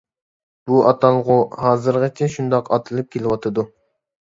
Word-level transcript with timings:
بۇ 0.71 0.79
ئاتالغۇ 0.91 1.35
ھازىرغىچە 1.67 2.31
شۇنداق 2.39 2.73
ئاتىلىپ 2.79 3.15
كېلىۋاتىدۇ. 3.19 3.71